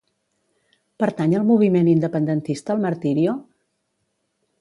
[1.03, 3.37] Pertany al moviment independentista el Martirio?